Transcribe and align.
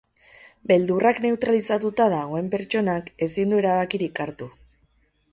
Beldurrak 0.69 1.19
neutralizatuta 1.25 2.07
dagoen 2.13 2.49
pertsonak 2.53 3.11
ezin 3.27 3.53
du 3.53 3.59
erabakirik 3.65 4.23
hartu. 4.25 4.49